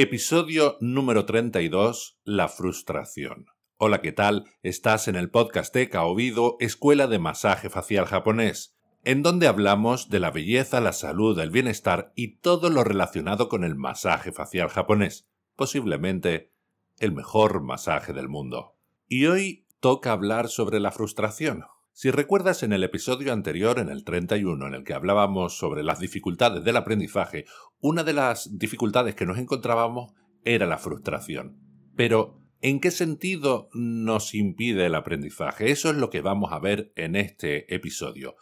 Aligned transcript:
Episodio 0.00 0.76
número 0.80 1.26
32. 1.26 2.20
La 2.22 2.46
frustración. 2.46 3.46
Hola, 3.78 4.00
¿qué 4.00 4.12
tal? 4.12 4.44
Estás 4.62 5.08
en 5.08 5.16
el 5.16 5.28
podcast 5.28 5.74
de 5.74 5.88
Kaobido, 5.88 6.56
Escuela 6.60 7.08
de 7.08 7.18
Masaje 7.18 7.68
Facial 7.68 8.06
Japonés, 8.06 8.78
en 9.02 9.24
donde 9.24 9.48
hablamos 9.48 10.08
de 10.08 10.20
la 10.20 10.30
belleza, 10.30 10.80
la 10.80 10.92
salud, 10.92 11.36
el 11.40 11.50
bienestar 11.50 12.12
y 12.14 12.36
todo 12.36 12.70
lo 12.70 12.84
relacionado 12.84 13.48
con 13.48 13.64
el 13.64 13.74
masaje 13.74 14.30
facial 14.30 14.68
japonés, 14.68 15.26
posiblemente 15.56 16.52
el 17.00 17.10
mejor 17.10 17.60
masaje 17.60 18.12
del 18.12 18.28
mundo. 18.28 18.76
Y 19.08 19.26
hoy 19.26 19.66
toca 19.80 20.12
hablar 20.12 20.46
sobre 20.46 20.78
la 20.78 20.92
frustración. 20.92 21.64
Si 22.00 22.12
recuerdas 22.12 22.62
en 22.62 22.72
el 22.72 22.84
episodio 22.84 23.32
anterior, 23.32 23.80
en 23.80 23.88
el 23.88 24.04
31, 24.04 24.68
en 24.68 24.74
el 24.74 24.84
que 24.84 24.94
hablábamos 24.94 25.58
sobre 25.58 25.82
las 25.82 25.98
dificultades 25.98 26.62
del 26.62 26.76
aprendizaje, 26.76 27.44
una 27.80 28.04
de 28.04 28.12
las 28.12 28.56
dificultades 28.56 29.16
que 29.16 29.26
nos 29.26 29.36
encontrábamos 29.36 30.12
era 30.44 30.64
la 30.66 30.78
frustración. 30.78 31.58
Pero, 31.96 32.40
¿en 32.60 32.78
qué 32.78 32.92
sentido 32.92 33.68
nos 33.72 34.36
impide 34.36 34.86
el 34.86 34.94
aprendizaje? 34.94 35.72
Eso 35.72 35.90
es 35.90 35.96
lo 35.96 36.08
que 36.08 36.20
vamos 36.20 36.52
a 36.52 36.60
ver 36.60 36.92
en 36.94 37.16
este 37.16 37.74
episodio. 37.74 38.36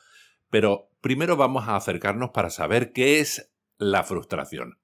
Pero 0.50 0.90
primero 1.00 1.38
vamos 1.38 1.66
a 1.66 1.76
acercarnos 1.76 2.32
para 2.34 2.50
saber 2.50 2.92
qué 2.92 3.20
es 3.20 3.54
la 3.78 4.04
frustración 4.04 4.76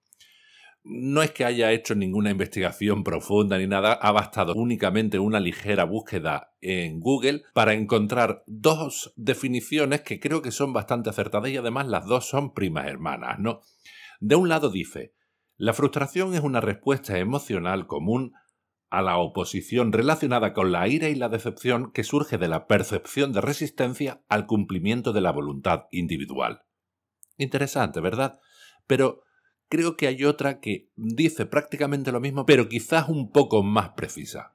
no 0.84 1.22
es 1.22 1.30
que 1.30 1.44
haya 1.44 1.70
hecho 1.70 1.94
ninguna 1.94 2.30
investigación 2.30 3.04
profunda 3.04 3.58
ni 3.58 3.66
nada, 3.66 3.92
ha 3.92 4.10
bastado 4.10 4.54
únicamente 4.54 5.18
una 5.18 5.38
ligera 5.38 5.84
búsqueda 5.84 6.54
en 6.60 7.00
Google 7.00 7.42
para 7.54 7.74
encontrar 7.74 8.42
dos 8.46 9.12
definiciones 9.16 10.02
que 10.02 10.18
creo 10.18 10.42
que 10.42 10.50
son 10.50 10.72
bastante 10.72 11.10
acertadas 11.10 11.50
y 11.50 11.56
además 11.56 11.86
las 11.86 12.06
dos 12.06 12.28
son 12.28 12.52
primas 12.52 12.86
hermanas, 12.86 13.38
¿no? 13.38 13.60
De 14.20 14.34
un 14.34 14.48
lado 14.48 14.70
dice, 14.70 15.14
la 15.56 15.72
frustración 15.72 16.34
es 16.34 16.40
una 16.40 16.60
respuesta 16.60 17.18
emocional 17.18 17.86
común 17.86 18.32
a 18.90 19.00
la 19.02 19.16
oposición 19.16 19.92
relacionada 19.92 20.52
con 20.52 20.70
la 20.72 20.86
ira 20.86 21.08
y 21.08 21.14
la 21.14 21.28
decepción 21.28 21.92
que 21.92 22.04
surge 22.04 22.38
de 22.38 22.48
la 22.48 22.66
percepción 22.66 23.32
de 23.32 23.40
resistencia 23.40 24.22
al 24.28 24.46
cumplimiento 24.46 25.12
de 25.12 25.22
la 25.22 25.32
voluntad 25.32 25.84
individual. 25.92 26.64
Interesante, 27.38 28.00
¿verdad? 28.00 28.38
Pero 28.86 29.22
creo 29.72 29.96
que 29.96 30.06
hay 30.06 30.26
otra 30.26 30.60
que 30.60 30.90
dice 30.96 31.46
prácticamente 31.46 32.12
lo 32.12 32.20
mismo, 32.20 32.44
pero 32.44 32.68
quizás 32.68 33.08
un 33.08 33.32
poco 33.32 33.62
más 33.62 33.92
precisa. 33.96 34.52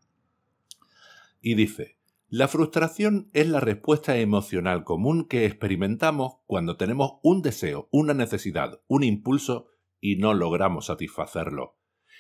Y 1.41 1.55
dice, 1.55 1.97
la 2.29 2.47
frustración 2.47 3.27
es 3.33 3.47
la 3.47 3.59
respuesta 3.59 4.15
emocional 4.17 4.83
común 4.83 5.25
que 5.25 5.47
experimentamos 5.47 6.35
cuando 6.45 6.77
tenemos 6.77 7.13
un 7.23 7.41
deseo, 7.41 7.89
una 7.89 8.13
necesidad, 8.13 8.79
un 8.85 9.03
impulso 9.03 9.71
y 9.99 10.17
no 10.17 10.35
logramos 10.35 10.85
satisfacerlo. 10.85 11.77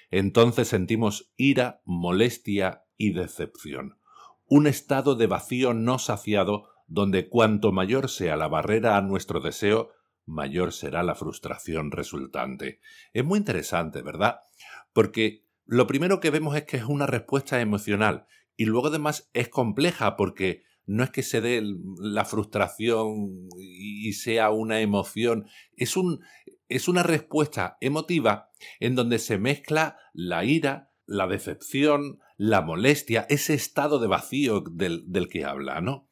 Entonces 0.09 0.67
sentimos 0.67 1.31
ira, 1.37 1.83
molestia 1.85 2.85
y 2.97 3.13
decepción. 3.13 3.99
Un 4.47 4.65
estado 4.65 5.13
de 5.13 5.27
vacío 5.27 5.75
no 5.75 5.99
saciado 5.99 6.69
donde 6.87 7.29
cuanto 7.29 7.71
mayor 7.71 8.09
sea 8.09 8.37
la 8.37 8.47
barrera 8.47 8.97
a 8.97 9.01
nuestro 9.03 9.39
deseo, 9.39 9.91
mayor 10.27 10.73
será 10.73 11.01
la 11.01 11.15
frustración 11.15 11.91
resultante. 11.91 12.79
Es 13.13 13.25
muy 13.25 13.39
interesante, 13.39 14.01
¿verdad? 14.03 14.41
Porque 14.93 15.45
lo 15.65 15.87
primero 15.87 16.19
que 16.19 16.29
vemos 16.29 16.55
es 16.55 16.65
que 16.65 16.77
es 16.77 16.83
una 16.83 17.07
respuesta 17.07 17.59
emocional 17.59 18.27
y 18.55 18.65
luego 18.65 18.87
además 18.87 19.29
es 19.33 19.49
compleja 19.49 20.15
porque 20.15 20.63
no 20.85 21.03
es 21.03 21.09
que 21.09 21.23
se 21.23 21.41
dé 21.41 21.61
la 21.99 22.25
frustración 22.25 23.49
y 23.59 24.13
sea 24.13 24.51
una 24.51 24.79
emoción, 24.79 25.47
es, 25.75 25.97
un, 25.97 26.21
es 26.69 26.87
una 26.87 27.03
respuesta 27.03 27.77
emotiva 27.81 28.49
en 28.79 28.95
donde 28.95 29.19
se 29.19 29.37
mezcla 29.37 29.97
la 30.13 30.45
ira, 30.45 30.91
la 31.05 31.27
decepción, 31.27 32.19
la 32.37 32.61
molestia, 32.61 33.25
ese 33.29 33.53
estado 33.53 33.99
de 33.99 34.07
vacío 34.07 34.61
del, 34.61 35.03
del 35.11 35.27
que 35.27 35.43
habla, 35.43 35.81
¿no? 35.81 36.09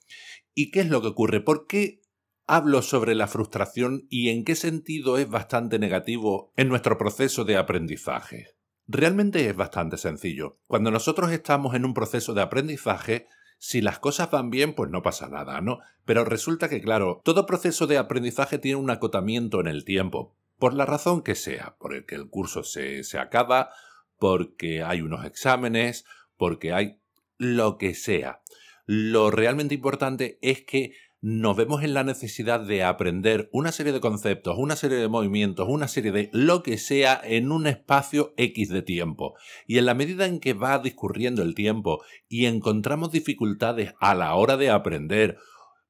¿Y 0.54 0.72
qué 0.72 0.82
es 0.82 0.90
lo 0.90 1.02
que 1.02 1.08
ocurre? 1.08 1.42
¿Por 1.42 1.68
qué 1.68 2.02
hablo 2.48 2.82
sobre 2.82 3.16
la 3.16 3.28
frustración 3.28 4.06
y 4.10 4.30
en 4.30 4.44
qué 4.44 4.56
sentido 4.56 5.18
es 5.18 5.30
bastante 5.30 5.80
negativo 5.80 6.52
en 6.56 6.70
nuestro 6.70 6.98
proceso 6.98 7.44
de 7.44 7.58
aprendizaje. 7.58 8.56
Realmente 8.88 9.50
es 9.50 9.56
bastante 9.56 9.98
sencillo. 9.98 10.60
Cuando 10.68 10.92
nosotros 10.92 11.32
estamos 11.32 11.74
en 11.74 11.86
un 11.86 11.94
proceso 11.94 12.34
de 12.34 12.44
aprendizaje, 12.44 13.28
si 13.58 13.82
las 13.82 14.00
cosas 14.00 14.30
van 14.30 14.52
bien, 14.52 14.76
pues 14.76 14.92
no 14.92 15.02
pasa 15.02 15.28
nada, 15.28 15.60
¿no? 15.62 15.80
Pero 16.06 16.24
resulta 16.24 16.70
que, 16.70 16.82
claro, 16.82 17.22
todo 17.24 17.48
proceso 17.48 17.88
de 17.88 17.98
aprendizaje 17.98 18.60
tiene 18.60 18.76
un 18.76 18.92
acotamiento 18.92 19.60
en 19.60 19.68
el 19.68 19.86
tiempo, 19.86 20.36
por 20.60 20.74
la 20.74 20.86
razón 20.86 21.24
que 21.24 21.36
sea, 21.36 21.76
por 21.80 21.96
el 21.96 22.06
que 22.06 22.16
el 22.16 22.30
curso 22.30 22.64
se, 22.64 23.04
se 23.04 23.18
acaba, 23.18 23.72
porque 24.20 24.84
hay 24.84 25.02
unos 25.02 25.26
exámenes, 25.26 26.06
porque 26.38 26.74
hay 26.74 27.00
lo 27.38 27.78
que 27.78 27.96
sea. 27.96 28.42
Lo 28.86 29.32
realmente 29.32 29.74
importante 29.74 30.38
es 30.42 30.64
que 30.64 30.94
nos 31.28 31.58
vemos 31.58 31.82
en 31.82 31.96
la 31.96 32.04
necesidad 32.04 32.60
de 32.60 32.84
aprender 32.84 33.50
una 33.52 33.72
serie 33.72 33.92
de 33.92 34.00
conceptos, 34.00 34.60
una 34.60 34.76
serie 34.76 35.00
de 35.00 35.08
movimientos, 35.08 35.68
una 35.68 35.88
serie 35.88 36.12
de 36.12 36.30
lo 36.34 36.62
que 36.62 36.78
sea 36.78 37.20
en 37.24 37.52
un 37.52 37.66
espacio 37.66 38.36
X 38.38 38.70
de 38.70 38.84
tiempo. 38.84 39.34
Y 39.66 39.80
en 39.80 39.88
la 39.88 39.96
medida 39.96 40.28
en 40.28 40.40
que 40.40 40.54
va 40.54 40.78
discurriendo 40.78 41.42
el 41.42 41.56
tiempo 41.56 42.04
y 42.28 42.46
encontramos 42.46 43.12
dificultades 43.12 43.96
a 44.00 44.14
la 44.14 44.36
hora 44.36 44.56
de 44.56 44.70
aprender, 44.70 45.40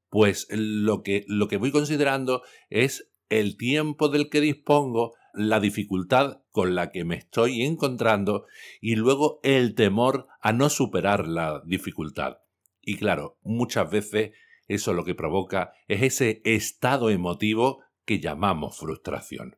pues 0.09 0.47
lo 0.51 1.03
que, 1.03 1.25
lo 1.27 1.49
que 1.49 1.57
voy 1.57 1.71
considerando 1.71 2.41
es 2.69 3.11
el 3.27 3.57
tiempo 3.57 4.07
del 4.07 4.29
que 4.29 4.39
dispongo, 4.39 5.15
la 5.33 5.59
dificultad 5.59 6.43
con 6.51 6.75
la 6.75 6.91
que 6.91 7.03
me 7.03 7.17
estoy 7.17 7.63
encontrando 7.63 8.45
y 8.79 8.95
luego 8.95 9.41
el 9.43 9.75
temor 9.75 10.27
a 10.39 10.53
no 10.53 10.69
superar 10.69 11.27
la 11.27 11.61
dificultad. 11.65 12.37
Y 12.81 12.95
claro, 12.95 13.37
muchas 13.43 13.91
veces 13.91 14.31
eso 14.67 14.93
lo 14.93 15.05
que 15.05 15.15
provoca 15.15 15.73
es 15.87 16.01
ese 16.01 16.41
estado 16.43 17.09
emotivo 17.09 17.83
que 18.05 18.19
llamamos 18.19 18.77
frustración. 18.77 19.57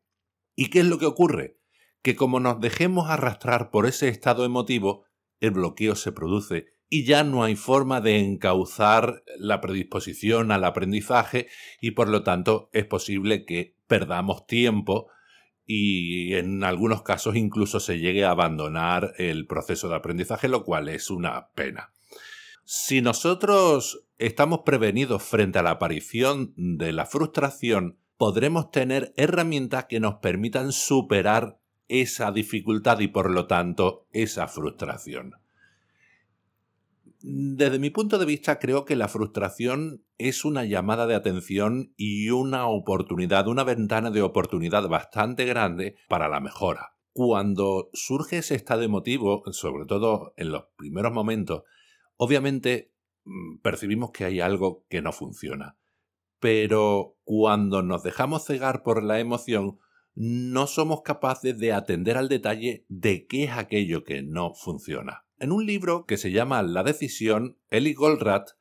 ¿Y 0.55 0.69
qué 0.69 0.79
es 0.79 0.85
lo 0.85 0.97
que 0.97 1.05
ocurre? 1.05 1.57
Que 2.01 2.15
como 2.15 2.39
nos 2.39 2.59
dejemos 2.59 3.09
arrastrar 3.09 3.69
por 3.69 3.85
ese 3.85 4.07
estado 4.07 4.45
emotivo, 4.45 5.05
el 5.39 5.51
bloqueo 5.51 5.95
se 5.95 6.11
produce 6.11 6.67
y 6.89 7.03
ya 7.03 7.23
no 7.23 7.43
hay 7.43 7.55
forma 7.55 8.01
de 8.01 8.19
encauzar 8.19 9.23
la 9.37 9.59
predisposición 9.59 10.51
al 10.51 10.63
aprendizaje 10.63 11.47
y 11.81 11.91
por 11.91 12.07
lo 12.07 12.23
tanto 12.23 12.69
es 12.71 12.85
posible 12.85 13.45
que 13.45 13.75
perdamos 13.87 14.47
tiempo 14.47 15.09
y 15.65 16.33
en 16.35 16.63
algunos 16.63 17.01
casos 17.01 17.35
incluso 17.35 17.81
se 17.81 17.99
llegue 17.99 18.23
a 18.23 18.31
abandonar 18.31 19.13
el 19.17 19.47
proceso 19.47 19.89
de 19.89 19.95
aprendizaje, 19.95 20.47
lo 20.47 20.63
cual 20.63 20.87
es 20.87 21.09
una 21.09 21.49
pena. 21.49 21.91
Si 22.63 23.01
nosotros 23.01 24.06
estamos 24.17 24.61
prevenidos 24.65 25.23
frente 25.23 25.59
a 25.59 25.63
la 25.63 25.71
aparición 25.71 26.53
de 26.55 26.91
la 26.91 27.05
frustración, 27.05 27.97
podremos 28.17 28.71
tener 28.71 29.13
herramientas 29.15 29.85
que 29.85 29.99
nos 29.99 30.15
permitan 30.15 30.71
superar 30.71 31.59
esa 31.87 32.31
dificultad 32.31 32.99
y 32.99 33.07
por 33.07 33.29
lo 33.29 33.47
tanto 33.47 34.07
esa 34.11 34.47
frustración. 34.47 35.35
Desde 37.19 37.79
mi 37.79 37.89
punto 37.89 38.19
de 38.19 38.25
vista 38.25 38.59
creo 38.59 38.85
que 38.85 38.95
la 38.95 39.07
frustración 39.07 40.03
es 40.17 40.45
una 40.45 40.65
llamada 40.65 41.07
de 41.07 41.15
atención 41.15 41.93
y 41.95 42.29
una 42.29 42.67
oportunidad, 42.67 43.47
una 43.47 43.63
ventana 43.63 44.11
de 44.11 44.21
oportunidad 44.21 44.87
bastante 44.87 45.45
grande 45.45 45.95
para 46.07 46.27
la 46.27 46.39
mejora. 46.39 46.93
Cuando 47.13 47.89
surge 47.93 48.37
ese 48.37 48.55
estado 48.55 48.83
emotivo, 48.83 49.43
sobre 49.51 49.85
todo 49.85 50.33
en 50.37 50.51
los 50.51 50.65
primeros 50.75 51.11
momentos, 51.11 51.63
Obviamente 52.17 52.91
percibimos 53.61 54.11
que 54.11 54.25
hay 54.25 54.39
algo 54.39 54.85
que 54.89 55.01
no 55.01 55.11
funciona, 55.11 55.77
pero 56.39 57.17
cuando 57.23 57.81
nos 57.81 58.03
dejamos 58.03 58.45
cegar 58.45 58.83
por 58.83 59.03
la 59.03 59.19
emoción, 59.19 59.79
no 60.15 60.65
somos 60.65 61.01
capaces 61.01 61.57
de 61.59 61.73
atender 61.73 62.17
al 62.17 62.29
detalle 62.29 62.85
de 62.89 63.27
qué 63.27 63.45
es 63.45 63.51
aquello 63.51 64.03
que 64.03 64.23
no 64.23 64.53
funciona. 64.53 65.25
En 65.39 65.51
un 65.51 65.65
libro 65.65 66.05
que 66.05 66.17
se 66.17 66.31
llama 66.31 66.63
La 66.63 66.83
decisión, 66.83 67.57
Eli 67.69 67.93
Goldratt 67.93 68.51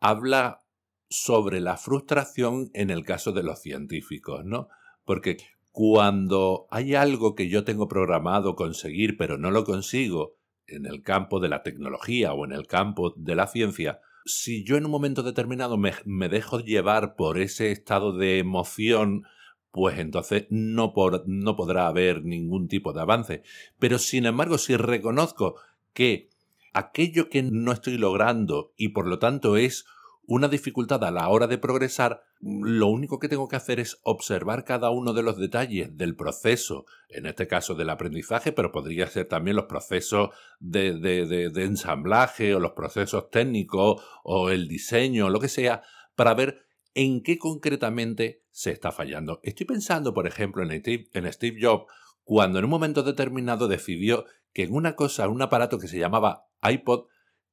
habla 0.00 0.60
sobre 1.08 1.60
la 1.60 1.78
frustración 1.78 2.70
en 2.74 2.90
el 2.90 3.04
caso 3.04 3.32
de 3.32 3.42
los 3.42 3.60
científicos, 3.60 4.44
¿no? 4.44 4.68
Porque 5.04 5.38
cuando 5.70 6.66
hay 6.70 6.94
algo 6.94 7.34
que 7.34 7.48
yo 7.48 7.64
tengo 7.64 7.88
programado 7.88 8.56
conseguir 8.56 9.16
pero 9.16 9.38
no 9.38 9.50
lo 9.50 9.64
consigo 9.64 10.36
en 10.66 10.84
el 10.84 11.02
campo 11.02 11.40
de 11.40 11.48
la 11.48 11.62
tecnología 11.62 12.34
o 12.34 12.44
en 12.44 12.52
el 12.52 12.66
campo 12.66 13.14
de 13.16 13.34
la 13.34 13.46
ciencia, 13.46 14.00
si 14.24 14.64
yo 14.64 14.76
en 14.76 14.84
un 14.84 14.90
momento 14.90 15.22
determinado 15.22 15.76
me, 15.76 16.28
dejo 16.28 16.60
llevar 16.60 17.16
por 17.16 17.38
ese 17.38 17.72
estado 17.72 18.12
de 18.12 18.38
emoción, 18.38 19.24
pues 19.70 19.98
entonces 19.98 20.46
no, 20.50 20.92
no 21.26 21.56
podrá 21.56 21.86
haber 21.86 22.24
ningún 22.24 22.68
tipo 22.68 22.92
de 22.92 23.00
avance. 23.00 23.42
Pero 23.78 23.98
sin 23.98 24.26
embargo, 24.26 24.58
si 24.58 24.76
reconozco 24.76 25.56
que 25.92 26.30
aquello 26.72 27.28
que 27.28 27.42
no 27.42 27.72
estoy 27.72 27.98
logrando 27.98 28.72
y 28.76 28.88
por 28.90 29.06
lo 29.06 29.18
tanto 29.18 29.56
es 29.56 29.86
una 30.26 30.48
dificultad 30.48 31.02
a 31.04 31.10
la 31.10 31.28
hora 31.28 31.46
de 31.46 31.58
progresar, 31.58 32.22
lo 32.40 32.86
único 32.86 33.18
que 33.18 33.28
tengo 33.28 33.48
que 33.48 33.56
hacer 33.56 33.80
es 33.80 33.98
observar 34.02 34.64
cada 34.64 34.90
uno 34.90 35.12
de 35.12 35.22
los 35.22 35.38
detalles 35.38 35.96
del 35.96 36.14
proceso, 36.14 36.86
en 37.08 37.26
este 37.26 37.48
caso 37.48 37.74
del 37.74 37.90
aprendizaje, 37.90 38.52
pero 38.52 38.70
podría 38.70 39.08
ser 39.08 39.26
también 39.26 39.56
los 39.56 39.66
procesos 39.66 40.30
de, 40.60 41.50
ensamblaje 41.56 42.54
o 42.54 42.60
los 42.60 42.72
procesos 42.72 43.30
técnicos 43.30 44.02
o 44.22 44.50
el 44.50 44.68
diseño, 44.68 45.30
lo 45.30 45.40
que 45.40 45.48
sea, 45.48 45.82
para 46.14 46.34
ver 46.34 46.66
en 46.94 47.22
qué 47.22 47.38
concretamente 47.38 48.44
se 48.50 48.70
está 48.70 48.92
fallando. 48.92 49.40
Estoy 49.42 49.66
pensando, 49.66 50.14
por 50.14 50.26
ejemplo, 50.26 50.62
en 50.62 50.80
Steve, 50.80 51.08
en 51.14 51.32
Steve 51.32 51.58
Jobs, 51.60 51.86
cuando 52.22 52.58
en 52.58 52.66
un 52.66 52.70
momento 52.70 53.02
determinado 53.02 53.66
decidió 53.68 54.26
que 54.52 54.62
en 54.62 54.74
una 54.74 54.94
cosa, 54.94 55.28
un 55.28 55.42
aparato 55.42 55.78
que 55.78 55.88
se 55.88 55.98
llamaba 55.98 56.46
iPod, 56.62 57.06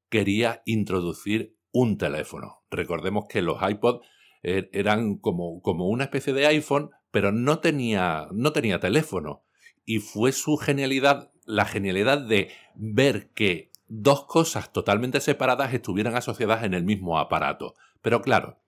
quería 0.09 0.61
introducir 0.65 1.57
un 1.71 1.97
teléfono. 1.97 2.63
Recordemos 2.69 3.25
que 3.27 3.41
los 3.41 3.57
iPod 3.67 4.01
Er, 4.47 4.69
eran 4.73 5.17
como, 5.17 5.59
como 5.61 5.87
una 5.87 6.03
especie 6.03 6.31
de 6.31 6.45
iPhone, 6.45 6.91
pero 7.09 7.31
no 7.31 7.57
tenía, 7.57 8.27
no 8.31 8.53
tenía 8.53 8.79
teléfono. 8.79 9.43
Y 9.85 9.99
fue 9.99 10.31
su 10.33 10.57
genialidad, 10.57 11.31
la 11.45 11.65
genialidad 11.65 12.19
de 12.19 12.51
ver 12.75 13.31
que 13.31 13.71
dos 13.87 14.25
cosas 14.25 14.71
totalmente 14.71 15.19
separadas 15.19 15.73
estuvieran 15.73 16.15
asociadas 16.15 16.63
en 16.63 16.75
el 16.75 16.83
mismo 16.83 17.17
aparato. 17.17 17.73
Pero 18.03 18.21
claro, 18.21 18.59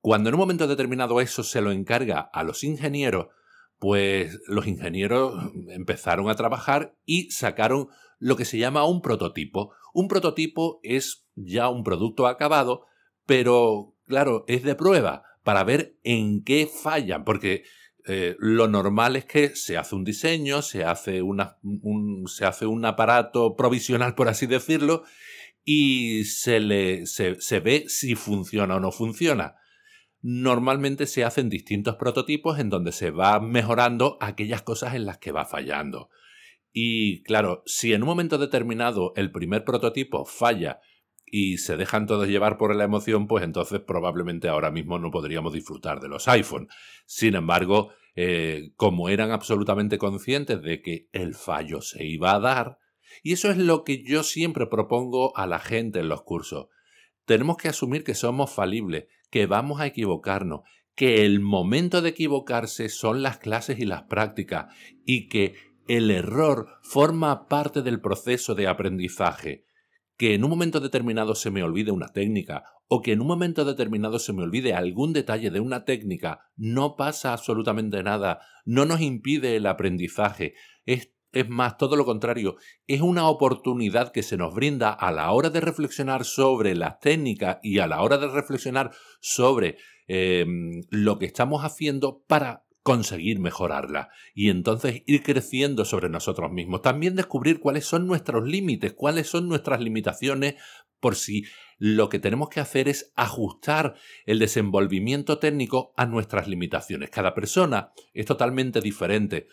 cuando 0.00 0.28
en 0.28 0.36
un 0.36 0.40
momento 0.40 0.68
determinado 0.68 1.20
eso 1.20 1.42
se 1.42 1.60
lo 1.60 1.72
encarga 1.72 2.20
a 2.20 2.44
los 2.44 2.62
ingenieros, 2.62 3.26
pues 3.80 4.40
los 4.46 4.68
ingenieros 4.68 5.50
empezaron 5.68 6.28
a 6.28 6.36
trabajar 6.36 6.94
y 7.04 7.32
sacaron 7.32 7.88
lo 8.20 8.36
que 8.36 8.44
se 8.44 8.58
llama 8.58 8.86
un 8.86 9.02
prototipo. 9.02 9.72
Un 9.92 10.06
prototipo 10.06 10.78
es 10.84 11.26
ya 11.34 11.68
un 11.70 11.82
producto 11.82 12.28
acabado, 12.28 12.86
pero 13.26 13.93
claro, 14.06 14.44
es 14.48 14.62
de 14.62 14.74
prueba 14.74 15.24
para 15.42 15.64
ver 15.64 15.96
en 16.02 16.42
qué 16.42 16.66
fallan, 16.66 17.24
porque 17.24 17.64
eh, 18.06 18.36
lo 18.38 18.68
normal 18.68 19.16
es 19.16 19.24
que 19.24 19.56
se 19.56 19.78
hace 19.78 19.94
un 19.94 20.04
diseño, 20.04 20.62
se 20.62 20.84
hace, 20.84 21.22
un, 21.22 21.42
se 22.26 22.44
hace 22.44 22.66
un 22.66 22.84
aparato 22.84 23.56
provisional, 23.56 24.14
por 24.14 24.28
así 24.28 24.46
decirlo, 24.46 25.04
y 25.64 26.24
se, 26.24 26.60
le, 26.60 27.06
se, 27.06 27.40
se 27.40 27.60
ve 27.60 27.84
si 27.88 28.14
funciona 28.14 28.76
o 28.76 28.80
no 28.80 28.92
funciona. 28.92 29.56
Normalmente 30.20 31.06
se 31.06 31.24
hacen 31.24 31.48
distintos 31.48 31.96
prototipos 31.96 32.58
en 32.58 32.70
donde 32.70 32.92
se 32.92 33.10
va 33.10 33.40
mejorando 33.40 34.18
aquellas 34.20 34.62
cosas 34.62 34.94
en 34.94 35.06
las 35.06 35.18
que 35.18 35.32
va 35.32 35.46
fallando. 35.46 36.10
Y 36.72 37.22
claro, 37.22 37.62
si 37.66 37.92
en 37.92 38.02
un 38.02 38.08
momento 38.08 38.36
determinado 38.36 39.12
el 39.16 39.30
primer 39.30 39.64
prototipo 39.64 40.24
falla 40.24 40.80
y 41.36 41.58
se 41.58 41.76
dejan 41.76 42.06
todos 42.06 42.28
llevar 42.28 42.58
por 42.58 42.76
la 42.76 42.84
emoción, 42.84 43.26
pues 43.26 43.42
entonces 43.42 43.80
probablemente 43.80 44.48
ahora 44.48 44.70
mismo 44.70 45.00
no 45.00 45.10
podríamos 45.10 45.52
disfrutar 45.52 45.98
de 45.98 46.08
los 46.08 46.28
iPhone. 46.28 46.68
Sin 47.06 47.34
embargo, 47.34 47.90
eh, 48.14 48.70
como 48.76 49.08
eran 49.08 49.32
absolutamente 49.32 49.98
conscientes 49.98 50.62
de 50.62 50.80
que 50.80 51.08
el 51.10 51.34
fallo 51.34 51.80
se 51.80 52.04
iba 52.04 52.36
a 52.36 52.38
dar, 52.38 52.78
y 53.24 53.32
eso 53.32 53.50
es 53.50 53.56
lo 53.56 53.82
que 53.82 54.04
yo 54.04 54.22
siempre 54.22 54.68
propongo 54.68 55.36
a 55.36 55.48
la 55.48 55.58
gente 55.58 55.98
en 55.98 56.08
los 56.08 56.22
cursos. 56.22 56.68
Tenemos 57.24 57.56
que 57.56 57.66
asumir 57.66 58.04
que 58.04 58.14
somos 58.14 58.52
falibles, 58.52 59.06
que 59.28 59.46
vamos 59.46 59.80
a 59.80 59.86
equivocarnos, 59.86 60.60
que 60.94 61.26
el 61.26 61.40
momento 61.40 62.00
de 62.00 62.10
equivocarse 62.10 62.88
son 62.88 63.24
las 63.24 63.38
clases 63.38 63.80
y 63.80 63.86
las 63.86 64.04
prácticas, 64.04 64.72
y 65.04 65.28
que 65.28 65.56
el 65.88 66.12
error 66.12 66.78
forma 66.82 67.48
parte 67.48 67.82
del 67.82 68.00
proceso 68.00 68.54
de 68.54 68.68
aprendizaje 68.68 69.64
que 70.16 70.34
en 70.34 70.44
un 70.44 70.50
momento 70.50 70.80
determinado 70.80 71.34
se 71.34 71.50
me 71.50 71.62
olvide 71.62 71.90
una 71.90 72.08
técnica 72.08 72.64
o 72.86 73.02
que 73.02 73.12
en 73.12 73.20
un 73.20 73.26
momento 73.26 73.64
determinado 73.64 74.18
se 74.18 74.32
me 74.32 74.42
olvide 74.42 74.74
algún 74.74 75.12
detalle 75.12 75.50
de 75.50 75.60
una 75.60 75.84
técnica, 75.84 76.50
no 76.56 76.96
pasa 76.96 77.32
absolutamente 77.32 78.02
nada, 78.02 78.40
no 78.64 78.84
nos 78.84 79.00
impide 79.00 79.56
el 79.56 79.66
aprendizaje, 79.66 80.54
es, 80.84 81.10
más, 81.48 81.76
todo 81.78 81.96
lo 81.96 82.04
contrario, 82.04 82.56
es 82.86 83.00
una 83.00 83.28
oportunidad 83.28 84.12
que 84.12 84.22
se 84.22 84.36
nos 84.36 84.54
brinda 84.54 84.90
a 84.92 85.10
la 85.10 85.32
hora 85.32 85.50
de 85.50 85.60
reflexionar 85.60 86.24
sobre 86.24 86.76
las 86.76 87.00
técnicas 87.00 87.58
y 87.62 87.78
a 87.80 87.86
la 87.86 88.02
hora 88.02 88.18
de 88.18 88.28
reflexionar 88.28 88.92
sobre 89.20 89.78
em, 90.06 90.82
lo 90.90 91.18
que 91.18 91.26
estamos 91.26 91.64
haciendo 91.64 92.22
para 92.28 92.63
conseguir 92.84 93.40
mejorarla 93.40 94.10
y 94.34 94.50
entonces 94.50 95.02
ir 95.06 95.22
creciendo 95.22 95.86
sobre 95.86 96.10
nosotros 96.10 96.52
mismos. 96.52 96.82
También 96.82 97.16
descubrir 97.16 97.58
cuáles 97.58 97.86
son 97.86 98.06
nuestros 98.06 98.46
límites, 98.46 98.92
cuáles 98.92 99.26
son 99.26 99.48
nuestras 99.48 99.80
limitaciones, 99.80 100.56
por 101.00 101.16
si 101.16 101.44
lo 101.78 102.10
que 102.10 102.18
tenemos 102.18 102.50
que 102.50 102.60
hacer 102.60 102.88
es 102.88 103.10
ajustar 103.16 103.94
el 104.26 104.38
desenvolvimiento 104.38 105.38
técnico 105.38 105.94
a 105.96 106.04
nuestras 106.04 106.46
limitaciones. 106.46 107.08
Cada 107.08 107.34
persona 107.34 107.92
es 108.12 108.26
totalmente 108.26 108.82
diferente. 108.82 109.48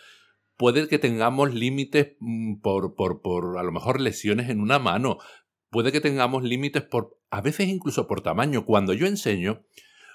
Puede 0.58 0.90
que 0.90 1.00
tengamos 1.00 1.54
límites 1.54 2.18
mm, 2.20 2.60
por, 2.60 2.96
por, 2.96 3.22
por 3.22 3.58
a 3.58 3.64
lo 3.64 3.72
mejor 3.72 4.02
lesiones 4.02 4.50
en 4.50 4.60
una 4.60 4.78
mano. 4.78 5.20
Puede 5.70 5.94
que 5.94 6.02
tengamos 6.02 6.44
límites 6.44 6.84
por, 6.84 7.18
a 7.30 7.40
veces 7.40 7.70
incluso 7.70 8.08
por 8.08 8.22
tamaño. 8.22 8.66
Cuando 8.66 8.92
yo 8.92 9.08
enseño, 9.08 9.64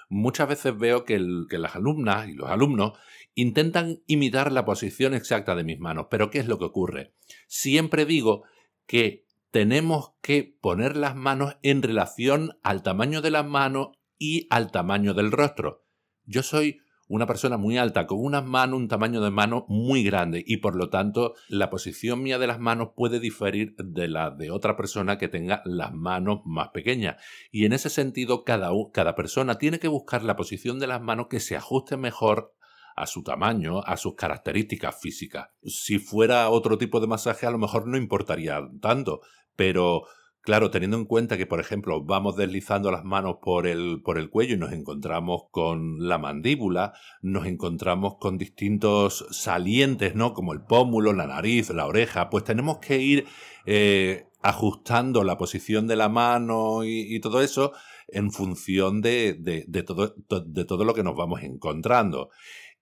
muchas 0.09 0.47
veces 0.47 0.77
veo 0.77 1.05
que, 1.05 1.19
las 1.19 1.75
alumnas 1.75 2.27
y 2.29 2.33
los 2.33 2.49
alumnos 2.49 2.97
intentan 3.35 4.01
imitar 4.07 4.51
la 4.51 4.65
posición 4.65 5.13
exacta 5.13 5.55
de 5.55 5.63
mis 5.63 5.79
manos. 5.79 6.07
Pero 6.09 6.29
¿qué 6.29 6.39
es 6.39 6.47
lo 6.47 6.57
que 6.59 6.65
ocurre? 6.65 7.13
Siempre 7.47 8.05
digo 8.05 8.43
que 8.85 9.25
tenemos 9.51 10.13
que 10.21 10.55
poner 10.61 10.97
las 10.97 11.15
manos 11.15 11.57
en 11.61 11.81
relación 11.81 12.57
al 12.63 12.83
tamaño 12.83 13.21
de 13.21 13.31
las 13.31 13.45
manos 13.45 13.89
y 14.17 14.47
al 14.49 14.71
tamaño 14.71 15.13
del 15.13 15.31
rostro. 15.31 15.85
Yo 16.25 16.43
soy 16.43 16.81
una 17.07 17.25
persona 17.25 17.57
muy 17.57 17.77
alta, 17.77 18.05
con 18.05 18.19
unas 18.23 18.45
manos, 18.45 18.79
un 18.79 18.87
tamaño 18.87 19.21
de 19.21 19.31
mano 19.31 19.65
muy 19.69 20.03
grande 20.03 20.43
y 20.45 20.57
por 20.57 20.75
lo 20.75 20.89
tanto 20.89 21.35
la 21.47 21.69
posición 21.69 22.21
mía 22.21 22.37
de 22.37 22.47
las 22.47 22.59
manos 22.59 22.89
puede 22.95 23.19
diferir 23.19 23.75
de 23.77 24.07
la 24.07 24.31
de 24.31 24.51
otra 24.51 24.75
persona 24.75 25.17
que 25.17 25.27
tenga 25.27 25.61
las 25.65 25.93
manos 25.93 26.41
más 26.45 26.69
pequeñas. 26.69 27.15
Y 27.51 27.65
en 27.65 27.73
ese 27.73 27.89
sentido 27.89 28.43
cada, 28.43 28.71
cada 28.93 29.15
persona 29.15 29.57
tiene 29.57 29.79
que 29.79 29.87
buscar 29.87 30.23
la 30.23 30.35
posición 30.35 30.79
de 30.79 30.87
las 30.87 31.01
manos 31.01 31.27
que 31.29 31.39
se 31.39 31.55
ajuste 31.55 31.97
mejor 31.97 32.53
a 32.95 33.05
su 33.05 33.23
tamaño, 33.23 33.81
a 33.81 33.95
sus 33.95 34.15
características 34.15 34.99
físicas. 34.99 35.49
Si 35.63 35.99
fuera 35.99 36.49
otro 36.49 36.77
tipo 36.77 36.99
de 36.99 37.07
masaje 37.07 37.45
a 37.45 37.51
lo 37.51 37.59
mejor 37.59 37.87
no 37.87 37.95
importaría 37.95 38.59
tanto, 38.81 39.21
pero 39.55 40.03
Claro, 40.47 40.71
teniendo 40.71 40.95
en 40.95 41.03
cuenta 41.03 41.37
que, 41.37 41.45
por 41.45 41.59
ejemplo, 41.59 42.01
vamos 42.05 42.37
deslizando 42.37 42.89
las 42.89 43.03
manos 43.03 43.39
por 43.41 43.67
el, 43.67 44.01
por 44.01 44.17
el 44.17 44.29
cuello 44.29 44.55
y 44.55 44.57
nos 44.57 44.71
encontramos 44.71 45.41
con 45.51 46.07
la 46.07 46.19
mandíbula, 46.19 46.93
nos 47.21 47.47
encontramos 47.47 48.15
con 48.17 48.37
distintos 48.37 49.25
salientes, 49.29 50.15
¿no? 50.15 50.33
Como 50.33 50.53
el 50.53 50.61
pómulo, 50.61 51.11
la 51.11 51.27
nariz, 51.27 51.69
la 51.71 51.85
oreja, 51.85 52.29
pues 52.29 52.45
tenemos 52.45 52.77
que 52.77 52.97
ir 52.97 53.25
eh, 53.65 54.27
ajustando 54.41 55.25
la 55.25 55.37
posición 55.37 55.85
de 55.85 55.97
la 55.97 56.07
mano 56.07 56.85
y, 56.85 57.19
todo 57.19 57.41
eso 57.41 57.73
en 58.07 58.31
función 58.31 59.01
de, 59.01 59.33
de, 59.33 59.83
todo, 59.83 60.15
de 60.45 60.63
todo 60.63 60.85
lo 60.85 60.93
que 60.93 61.03
nos 61.03 61.17
vamos 61.17 61.43
encontrando. 61.43 62.29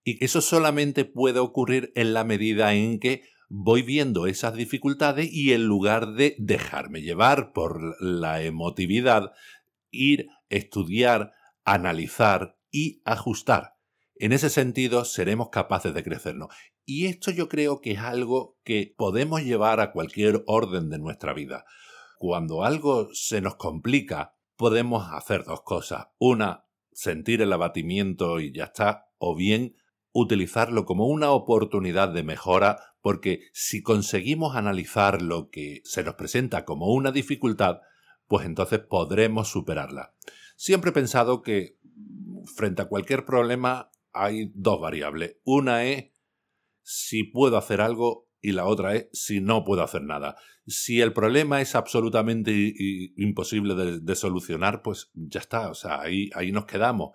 Y 0.03 0.23
eso 0.23 0.39
solamente 0.39 1.03
puede 1.03 1.39
ocurrir 1.39 1.91
en 1.95 2.13
la 2.13 2.25
medida 2.25 2.75
en 2.75 2.99
que 2.99 3.23
voy 3.49 3.81
viendo 3.81 4.27
esas 4.27 4.55
dificultades 4.55 5.31
y 5.31 5.53
en 5.53 5.65
lugar 5.65 6.13
de 6.13 6.35
dejarme 6.39 7.01
llevar 7.01 7.53
por 7.53 7.95
la 8.01 8.41
emotividad, 8.41 9.31
ir, 9.91 10.27
estudiar, 10.49 11.31
analizar 11.63 12.57
y 12.71 13.01
ajustar. 13.05 13.75
En 14.15 14.31
ese 14.31 14.49
sentido, 14.49 15.05
seremos 15.05 15.49
capaces 15.49 15.93
de 15.93 16.03
crecernos. 16.03 16.49
Y 16.85 17.07
esto 17.07 17.31
yo 17.31 17.49
creo 17.49 17.81
que 17.81 17.91
es 17.91 17.99
algo 17.99 18.57
que 18.63 18.93
podemos 18.97 19.43
llevar 19.43 19.79
a 19.79 19.91
cualquier 19.91 20.43
orden 20.45 20.89
de 20.89 20.99
nuestra 20.99 21.33
vida. 21.33 21.65
Cuando 22.17 22.63
algo 22.63 23.09
se 23.13 23.41
nos 23.41 23.55
complica, 23.55 24.35
podemos 24.55 25.11
hacer 25.11 25.43
dos 25.43 25.63
cosas. 25.63 26.07
Una, 26.17 26.65
sentir 26.93 27.41
el 27.41 27.51
abatimiento 27.51 28.39
y 28.39 28.53
ya 28.53 28.65
está, 28.65 29.09
o 29.17 29.35
bien 29.35 29.75
utilizarlo 30.15 30.85
como 30.85 31.07
una 31.07 31.31
oportunidad 31.31 32.07
de 32.07 32.23
mejora 32.23 32.77
porque 33.01 33.41
si 33.51 33.83
conseguimos 33.83 34.55
analizar 34.55 35.21
lo 35.21 35.49
que 35.49 35.81
se 35.83 36.03
nos 36.03 36.15
presenta 36.15 36.63
como 36.63 36.87
una 36.93 37.11
dificultad, 37.11 37.81
pues 38.25 38.45
entonces 38.45 38.79
podremos 38.79 39.49
superarla. 39.49 40.15
Siempre 40.55 40.89
he 40.89 40.93
pensado 40.93 41.41
que 41.41 41.77
frente 42.55 42.81
a 42.81 42.87
cualquier 42.87 43.25
problema 43.25 43.91
hay 44.13 44.51
dos 44.55 44.79
variables. 44.79 45.35
Una 45.43 45.83
es 45.83 46.11
si 46.81 47.25
puedo 47.25 47.57
hacer 47.57 47.81
algo 47.81 48.29
y 48.39 48.53
la 48.53 48.65
otra 48.65 48.95
es 48.95 49.09
si 49.11 49.41
no 49.41 49.65
puedo 49.65 49.83
hacer 49.83 50.03
nada. 50.03 50.37
Si 50.65 51.01
el 51.01 51.11
problema 51.11 51.59
es 51.59 51.75
absolutamente 51.75 52.73
imposible 53.17 53.75
de, 53.75 54.15
solucionar, 54.15 54.81
pues 54.81 55.11
ya 55.13 55.41
está, 55.41 55.69
o 55.69 55.75
sea, 55.75 55.99
ahí, 55.99 56.29
ahí 56.33 56.53
nos 56.53 56.65
quedamos. 56.65 57.11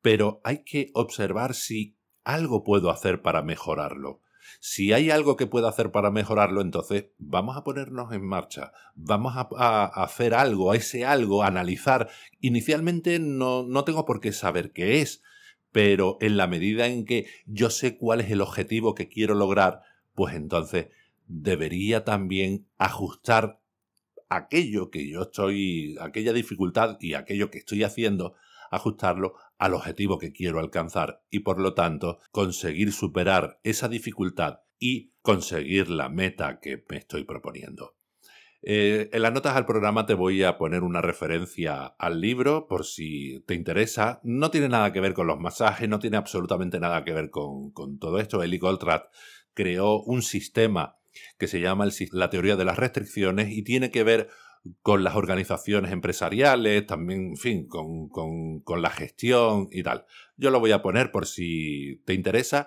Pero 0.00 0.40
hay 0.42 0.64
que 0.64 0.90
observar 0.94 1.54
si 1.54 1.96
algo 2.24 2.64
puedo 2.64 2.90
hacer 2.90 3.22
para 3.22 3.42
mejorarlo. 3.42 4.20
Si 4.60 4.92
hay 4.92 5.10
algo 5.10 5.36
que 5.36 5.46
pueda 5.46 5.68
hacer 5.68 5.90
para 5.92 6.10
mejorarlo, 6.10 6.60
entonces 6.60 7.06
vamos 7.18 7.56
a 7.56 7.64
ponernos 7.64 8.12
en 8.12 8.24
marcha, 8.24 8.72
vamos 8.94 9.34
a, 9.36 9.84
hacer 9.86 10.34
algo, 10.34 10.72
a 10.72 10.76
ese 10.76 11.04
algo, 11.04 11.42
a 11.42 11.46
analizar. 11.46 12.10
Inicialmente 12.40 13.18
no, 13.18 13.62
no 13.62 13.84
tengo 13.84 14.04
por 14.04 14.20
qué 14.20 14.32
saber 14.32 14.72
qué 14.72 15.00
es, 15.00 15.22
pero 15.70 16.18
en 16.20 16.36
la 16.36 16.46
medida 16.46 16.86
en 16.86 17.04
que 17.04 17.26
yo 17.46 17.70
sé 17.70 17.96
cuál 17.96 18.20
es 18.20 18.30
el 18.30 18.40
objetivo 18.40 18.94
que 18.94 19.08
quiero 19.08 19.34
lograr, 19.34 19.80
pues 20.14 20.34
entonces 20.34 20.88
debería 21.26 22.04
también 22.04 22.66
ajustar 22.78 23.60
aquello 24.28 24.90
que 24.90 25.08
yo 25.08 25.22
estoy, 25.22 25.96
aquella 26.00 26.32
dificultad 26.32 26.96
y 27.00 27.14
aquello 27.14 27.50
que 27.50 27.58
estoy 27.58 27.84
haciendo, 27.84 28.34
ajustarlo 28.70 29.34
al 29.62 29.74
objetivo 29.74 30.18
que 30.18 30.32
quiero 30.32 30.58
alcanzar 30.58 31.22
y 31.30 31.38
por 31.40 31.60
lo 31.60 31.72
tanto 31.72 32.18
conseguir 32.32 32.92
superar 32.92 33.60
esa 33.62 33.88
dificultad 33.88 34.62
y 34.80 35.12
conseguir 35.22 35.88
la 35.88 36.08
meta 36.08 36.58
que 36.60 36.84
me 36.90 36.96
estoy 36.96 37.22
proponiendo. 37.22 37.94
Eh, 38.60 39.08
en 39.12 39.22
las 39.22 39.32
notas 39.32 39.54
al 39.54 39.64
programa 39.64 40.04
te 40.04 40.14
voy 40.14 40.42
a 40.42 40.58
poner 40.58 40.82
una 40.82 41.00
referencia 41.00 41.86
al 41.86 42.20
libro 42.20 42.66
por 42.66 42.84
si 42.84 43.44
te 43.46 43.54
interesa. 43.54 44.18
No 44.24 44.50
tiene 44.50 44.68
nada 44.68 44.92
que 44.92 44.98
ver 44.98 45.14
con 45.14 45.28
los 45.28 45.38
masajes, 45.38 45.88
no 45.88 46.00
tiene 46.00 46.16
absolutamente 46.16 46.80
nada 46.80 47.04
que 47.04 47.12
ver 47.12 47.30
con, 47.30 47.72
todo 48.00 48.18
esto. 48.18 48.42
Eli 48.42 48.58
Goldratt 48.58 49.12
creó 49.54 50.02
un 50.02 50.22
sistema 50.22 50.96
que 51.38 51.46
se 51.46 51.60
llama 51.60 51.86
la 52.10 52.30
teoría 52.30 52.56
de 52.56 52.64
las 52.64 52.78
restricciones 52.78 53.52
y 53.52 53.62
tiene 53.62 53.92
que 53.92 54.02
ver 54.02 54.28
con 54.82 55.02
las 55.02 55.16
organizaciones 55.16 55.92
empresariales, 55.92 56.86
también, 56.86 57.30
en 57.30 57.36
fin, 57.36 57.66
con, 57.66 58.08
con, 58.08 58.82
la 58.82 58.90
gestión 58.90 59.68
y 59.72 59.82
tal. 59.82 60.06
Yo 60.36 60.50
lo 60.50 60.60
voy 60.60 60.72
a 60.72 60.82
poner 60.82 61.10
por 61.10 61.26
si 61.26 62.00
te 62.04 62.14
interesa 62.14 62.66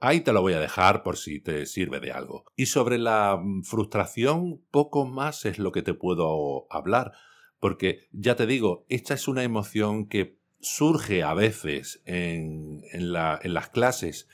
Ahí 0.00 0.20
te 0.20 0.32
lo 0.32 0.42
voy 0.42 0.52
a 0.52 0.60
dejar 0.60 1.02
por 1.02 1.16
si 1.16 1.40
te 1.40 1.66
sirve 1.66 2.00
de 2.00 2.12
algo. 2.12 2.44
Y 2.56 2.66
sobre 2.66 2.98
la 2.98 3.38
mm, 3.42 3.62
frustración, 3.62 4.62
poco 4.70 5.06
más 5.06 5.44
es 5.44 5.58
lo 5.58 5.72
que 5.72 5.82
te 5.82 5.94
puedo 5.94 6.66
hablar, 6.70 7.12
porque 7.60 8.08
ya 8.12 8.36
te 8.36 8.46
digo, 8.46 8.84
esta 8.88 9.14
es 9.14 9.28
una 9.28 9.42
emoción 9.42 10.06
que 10.06 10.38
surge 10.60 11.22
a 11.22 11.34
veces 11.34 12.02
en, 12.04 12.82
las 12.92 13.68
clases 13.70 14.28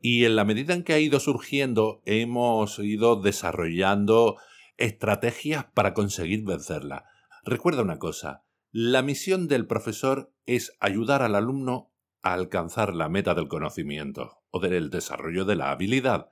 y 0.00 0.24
en 0.24 0.36
la 0.36 0.44
medida 0.44 0.74
en 0.74 0.82
que 0.82 0.92
ha 0.92 0.98
ido 0.98 1.20
surgiendo 1.20 2.00
hemos 2.04 2.78
ido 2.78 3.16
desarrollando 3.16 4.36
estrategias 4.76 5.66
para 5.74 5.94
conseguir 5.94 6.44
vencerla. 6.44 7.04
Recuerda 7.44 7.82
una 7.82 7.98
cosa, 7.98 8.44
la 8.72 9.02
misión 9.02 9.46
del 9.48 9.66
profesor 9.66 10.32
es 10.46 10.76
ayudar 10.80 11.22
al 11.22 11.34
alumno 11.34 11.92
a 12.22 12.32
alcanzar 12.32 12.94
la 12.94 13.08
meta 13.08 13.34
del 13.34 13.48
conocimiento 13.48 14.42
o 14.50 14.60
del 14.60 14.90
desarrollo 14.90 15.44
de 15.44 15.56
la 15.56 15.70
habilidad. 15.70 16.28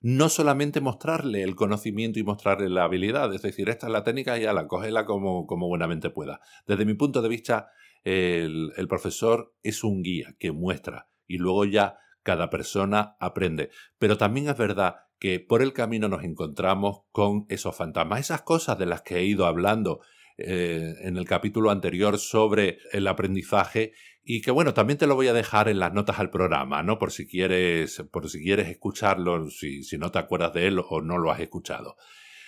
No 0.00 0.28
solamente 0.28 0.80
mostrarle 0.80 1.42
el 1.42 1.54
conocimiento 1.54 2.18
y 2.18 2.22
mostrarle 2.22 2.68
la 2.68 2.84
habilidad, 2.84 3.32
es 3.32 3.42
decir, 3.42 3.68
esta 3.68 3.86
es 3.86 3.92
la 3.92 4.04
técnica 4.04 4.38
y 4.38 4.42
ya 4.42 4.52
la 4.52 4.66
cógela 4.66 5.06
como, 5.06 5.46
como 5.46 5.68
buenamente 5.68 6.10
pueda. 6.10 6.40
Desde 6.66 6.84
mi 6.84 6.94
punto 6.94 7.22
de 7.22 7.28
vista, 7.28 7.70
el, 8.04 8.72
el 8.76 8.88
profesor 8.88 9.54
es 9.62 9.82
un 9.82 10.02
guía 10.02 10.36
que 10.38 10.52
muestra 10.52 11.08
y 11.26 11.38
luego 11.38 11.64
ya 11.64 11.98
cada 12.26 12.50
persona 12.50 13.16
aprende. 13.20 13.70
Pero 14.00 14.18
también 14.18 14.48
es 14.48 14.58
verdad 14.58 14.96
que 15.20 15.38
por 15.38 15.62
el 15.62 15.72
camino 15.72 16.08
nos 16.08 16.24
encontramos 16.24 17.02
con 17.12 17.46
esos 17.48 17.76
fantasmas, 17.76 18.18
esas 18.18 18.42
cosas 18.42 18.76
de 18.78 18.86
las 18.86 19.02
que 19.02 19.18
he 19.18 19.24
ido 19.24 19.46
hablando 19.46 20.00
eh, 20.36 20.96
en 21.02 21.16
el 21.16 21.24
capítulo 21.24 21.70
anterior 21.70 22.18
sobre 22.18 22.78
el 22.90 23.06
aprendizaje 23.06 23.92
y 24.24 24.40
que 24.40 24.50
bueno, 24.50 24.74
también 24.74 24.98
te 24.98 25.06
lo 25.06 25.14
voy 25.14 25.28
a 25.28 25.32
dejar 25.32 25.68
en 25.68 25.78
las 25.78 25.94
notas 25.94 26.18
al 26.18 26.30
programa, 26.30 26.82
¿no? 26.82 26.98
Por 26.98 27.12
si 27.12 27.28
quieres, 27.28 28.02
por 28.10 28.28
si 28.28 28.42
quieres 28.42 28.68
escucharlo, 28.68 29.48
si, 29.48 29.84
si 29.84 29.96
no 29.96 30.10
te 30.10 30.18
acuerdas 30.18 30.52
de 30.52 30.66
él 30.66 30.80
o 30.80 31.00
no 31.00 31.18
lo 31.18 31.30
has 31.30 31.38
escuchado. 31.38 31.96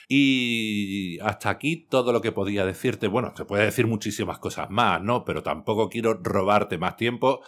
Y 0.09 1.21
hasta 1.21 1.51
aquí 1.51 1.87
todo 1.89 2.13
lo 2.13 2.21
que 2.21 2.33
podía 2.33 2.67
decirte. 2.67 3.07
Bueno, 3.07 3.33
se 3.37 3.45
puede 3.45 3.67
decir 3.67 3.87
muchísimas 3.87 4.41
cosas 4.41 4.71
más, 4.71 5.01
¿no? 5.01 5.25
Pero 5.25 5.45
tampoco 5.45 5.89
quiero 5.89 6.15
robarte 6.15 6.79
más 6.79 6.97
tiempo. 6.97 7.43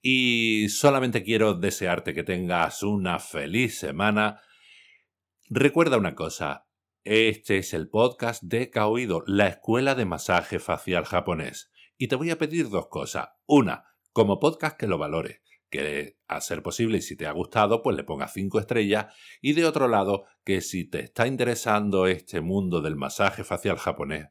Y 0.00 0.68
solamente 0.68 1.24
quiero 1.24 1.54
desearte 1.54 2.14
que 2.14 2.22
tengas 2.22 2.82
una 2.82 3.18
feliz 3.18 3.78
semana. 3.78 4.40
Recuerda 5.48 5.96
una 5.96 6.14
cosa, 6.14 6.68
este 7.04 7.58
es 7.58 7.74
el 7.74 7.88
podcast 7.88 8.42
de 8.42 8.70
Kaoido, 8.70 9.22
la 9.26 9.48
escuela 9.48 9.94
de 9.94 10.04
masaje 10.04 10.58
facial 10.58 11.04
japonés. 11.04 11.70
Y 11.96 12.08
te 12.08 12.16
voy 12.16 12.30
a 12.30 12.38
pedir 12.38 12.68
dos 12.68 12.88
cosas. 12.88 13.30
Una, 13.46 13.84
como 14.12 14.38
podcast 14.38 14.78
que 14.78 14.86
lo 14.86 14.98
valore, 14.98 15.42
que 15.70 16.18
a 16.28 16.40
ser 16.40 16.62
posible 16.62 17.00
si 17.00 17.16
te 17.16 17.26
ha 17.26 17.32
gustado, 17.32 17.82
pues 17.82 17.96
le 17.96 18.04
pongas 18.04 18.32
cinco 18.34 18.60
estrellas. 18.60 19.14
Y 19.40 19.54
de 19.54 19.64
otro 19.64 19.88
lado, 19.88 20.26
que 20.44 20.60
si 20.60 20.88
te 20.88 21.00
está 21.00 21.26
interesando 21.26 22.06
este 22.06 22.40
mundo 22.40 22.82
del 22.82 22.94
masaje 22.94 23.42
facial 23.42 23.78
japonés, 23.78 24.28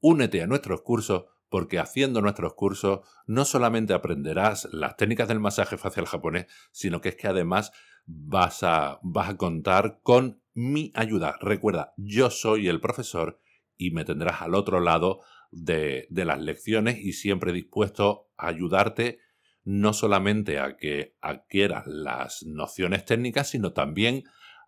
únete 0.00 0.42
a 0.42 0.46
nuestros 0.46 0.82
cursos 0.82 1.26
porque 1.54 1.78
haciendo 1.78 2.20
nuestros 2.20 2.54
cursos 2.54 3.06
no 3.28 3.44
solamente 3.44 3.94
aprenderás 3.94 4.68
las 4.72 4.96
técnicas 4.96 5.28
del 5.28 5.38
masaje 5.38 5.78
facial 5.78 6.04
japonés, 6.04 6.46
sino 6.72 7.00
que 7.00 7.10
es 7.10 7.14
que 7.14 7.28
además 7.28 7.70
vas 8.06 8.64
a, 8.64 8.98
vas 9.04 9.28
a 9.28 9.36
contar 9.36 10.00
con 10.02 10.42
mi 10.52 10.90
ayuda. 10.96 11.38
Recuerda, 11.40 11.94
yo 11.96 12.30
soy 12.30 12.66
el 12.66 12.80
profesor 12.80 13.38
y 13.76 13.92
me 13.92 14.04
tendrás 14.04 14.42
al 14.42 14.56
otro 14.56 14.80
lado 14.80 15.20
de, 15.52 16.08
de 16.10 16.24
las 16.24 16.40
lecciones 16.40 16.98
y 16.98 17.12
siempre 17.12 17.52
dispuesto 17.52 18.32
a 18.36 18.48
ayudarte 18.48 19.20
no 19.62 19.92
solamente 19.92 20.58
a 20.58 20.76
que 20.76 21.14
adquieras 21.20 21.86
las 21.86 22.42
nociones 22.42 23.04
técnicas, 23.04 23.50
sino 23.50 23.72
también 23.72 24.24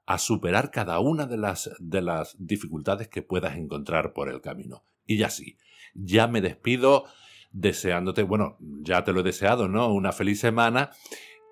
a 0.06 0.18
superar 0.18 0.70
cada 0.70 1.00
una 1.00 1.26
de 1.26 1.36
las, 1.36 1.68
de 1.80 2.00
las 2.00 2.36
dificultades 2.38 3.08
que 3.08 3.22
puedas 3.22 3.56
encontrar 3.56 4.12
por 4.12 4.28
el 4.28 4.40
camino. 4.40 4.84
Y 5.04 5.16
ya 5.16 5.30
sí, 5.30 5.58
ya 5.94 6.26
me 6.26 6.40
despido 6.40 7.04
deseándote, 7.52 8.22
bueno, 8.22 8.58
ya 8.82 9.04
te 9.04 9.12
lo 9.12 9.20
he 9.20 9.22
deseado, 9.22 9.68
¿no? 9.68 9.88
Una 9.92 10.12
feliz 10.12 10.40
semana 10.40 10.90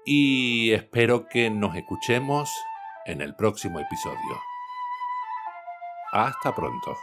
y 0.05 0.73
espero 0.73 1.27
que 1.29 1.51
nos 1.51 1.77
escuchemos 1.77 2.51
en 3.07 3.21
el 3.21 3.35
próximo 3.35 3.81
episodio. 3.81 4.41
Hasta 6.13 6.55
pronto. 6.55 6.95